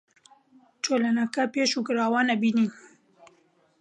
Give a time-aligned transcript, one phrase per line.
[0.83, 2.69] چلۆنە کە بیژووی گڕاوان ئەبینن